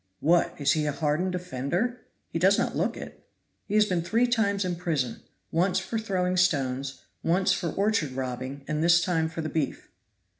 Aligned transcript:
what! 0.19 0.55
is 0.59 0.71
he 0.71 0.87
a 0.87 0.91
hardened 0.91 1.35
offender? 1.35 2.01
he 2.33 2.39
does 2.39 2.57
not 2.57 2.75
look 2.75 2.97
it." 2.97 3.27
"He 3.67 3.75
has 3.75 3.85
been 3.85 4.01
three 4.01 4.25
times 4.25 4.65
in 4.65 4.75
prison; 4.75 5.21
once 5.51 5.77
for 5.77 5.99
throwing 5.99 6.37
stones, 6.37 7.03
once 7.21 7.53
for 7.53 7.69
orchard 7.73 8.13
robbing, 8.13 8.65
and 8.67 8.83
this 8.83 8.99
time 9.03 9.29
for 9.29 9.41
the 9.41 9.47
beef." 9.49 9.91